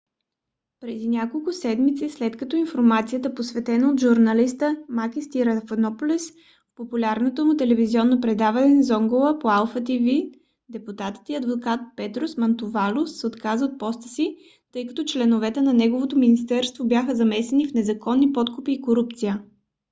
[0.79, 6.33] преди няколко седмици след като информацията оповестена от журналиста макис триантафилопулос в
[6.75, 10.31] популярното му телевизионно предаване zoungla по алфа тв
[10.69, 14.37] депутатът и адвокат петрос мантувалос се отказа от поста си
[14.71, 19.41] тъй като членове на неговото министерство бяха замесени в незаконни подкупи и корупция